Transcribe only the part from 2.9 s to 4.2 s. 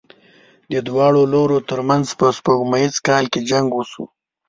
کال جنګ وشو.